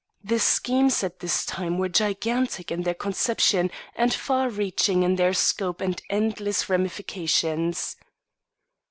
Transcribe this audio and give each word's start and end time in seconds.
The 0.23 0.39
schemes 0.39 1.03
at 1.03 1.19
this 1.19 1.45
time 1.45 1.77
were 1.77 1.87
gigantic 1.87 2.71
in 2.71 2.81
their 2.81 2.95
conception 2.95 3.69
and 3.95 4.11
far 4.11 4.49
reaching 4.49 5.03
in 5.03 5.15
their 5.15 5.31
scope 5.35 5.79
and 5.79 6.01
endless 6.09 6.67
ramifications. 6.67 7.97